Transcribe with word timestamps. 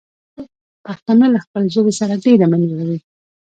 پښتانه 0.85 1.25
له 1.33 1.39
خپلې 1.45 1.67
ژبې 1.75 1.93
سره 1.99 2.13
ډېره 2.25 2.45
مينه 2.51 2.67
لري. 2.79 2.97